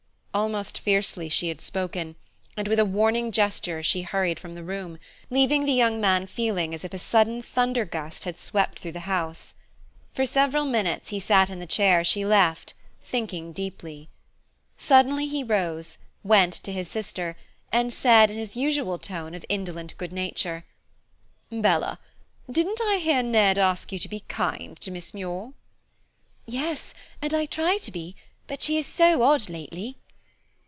Almost 0.33 0.79
fiercely 0.79 1.27
she 1.27 1.49
had 1.49 1.59
spoken, 1.59 2.15
and 2.55 2.65
with 2.69 2.79
a 2.79 2.85
warning 2.85 3.33
gesture 3.33 3.83
she 3.83 4.03
hurried 4.03 4.39
from 4.39 4.55
the 4.55 4.63
room, 4.63 4.97
leaving 5.29 5.65
the 5.65 5.73
young 5.73 5.99
man 5.99 6.25
feeling 6.25 6.73
as 6.73 6.85
if 6.85 6.93
a 6.93 6.97
sudden 6.99 7.41
thunder 7.41 7.83
gust 7.83 8.23
had 8.23 8.39
swept 8.39 8.79
through 8.79 8.93
the 8.93 9.01
house. 9.11 9.55
For 10.13 10.25
several 10.25 10.63
minutes 10.63 11.09
he 11.09 11.19
sat 11.19 11.49
in 11.49 11.59
the 11.59 11.67
chair 11.67 12.01
she 12.05 12.23
left, 12.25 12.73
thinking 13.03 13.51
deeply. 13.51 14.07
Suddenly 14.77 15.27
he 15.27 15.43
rose, 15.43 15.97
went 16.23 16.53
to 16.53 16.71
his 16.71 16.87
sister, 16.89 17.35
and 17.73 17.91
said, 17.91 18.31
in 18.31 18.37
his 18.37 18.55
usual 18.55 18.97
tone 18.99 19.35
of 19.35 19.43
indolent 19.49 19.97
good 19.97 20.13
nature, 20.13 20.63
"Bella, 21.51 21.99
didn't 22.49 22.79
I 22.81 22.99
hear 22.99 23.21
Ned 23.21 23.57
ask 23.57 23.91
you 23.91 23.99
to 23.99 24.07
be 24.07 24.21
kind 24.29 24.79
to 24.79 24.91
Miss 24.91 25.13
Muir?" 25.13 25.51
"Yes, 26.45 26.93
and 27.21 27.33
I 27.33 27.45
try 27.45 27.75
to 27.79 27.91
be, 27.91 28.15
but 28.47 28.61
she 28.61 28.77
is 28.77 28.87
so 28.87 29.23
odd 29.23 29.49
lately." 29.49 29.97